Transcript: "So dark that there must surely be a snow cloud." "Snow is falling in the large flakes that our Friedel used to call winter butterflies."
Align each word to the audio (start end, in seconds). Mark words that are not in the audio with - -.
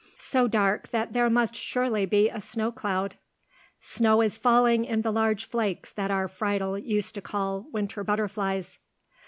"So 0.17 0.47
dark 0.47 0.87
that 0.89 1.13
there 1.13 1.29
must 1.29 1.53
surely 1.55 2.07
be 2.07 2.27
a 2.27 2.41
snow 2.41 2.71
cloud." 2.71 3.17
"Snow 3.81 4.21
is 4.21 4.35
falling 4.35 4.83
in 4.83 5.03
the 5.03 5.11
large 5.11 5.45
flakes 5.45 5.91
that 5.91 6.09
our 6.09 6.27
Friedel 6.27 6.75
used 6.79 7.13
to 7.13 7.21
call 7.21 7.67
winter 7.71 8.03
butterflies." 8.03 8.79